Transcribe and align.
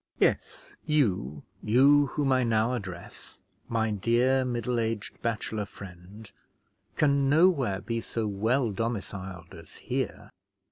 Yes, 0.17 0.75
you, 0.83 1.43
you 1.61 2.07
whom 2.07 2.31
I 2.31 2.43
now 2.43 2.73
address, 2.73 3.39
my 3.69 3.91
dear, 3.91 4.43
middle 4.43 4.79
aged 4.79 5.21
bachelor 5.21 5.67
friend, 5.67 6.31
can 6.95 7.29
nowhere 7.29 7.81
be 7.81 8.01
so 8.01 8.25
well 8.25 8.71
domiciled 8.71 9.53
as 9.53 9.75
here. 9.75 10.31